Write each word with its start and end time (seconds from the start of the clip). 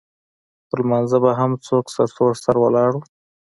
پر 0.69 0.79
لمانځه 0.85 1.17
به 1.23 1.31
هم 1.39 1.51
څوک 1.65 1.85
سرتور 1.95 2.31
سر 2.43 2.55
ولاړ 2.63 2.91
وو. 2.93 3.01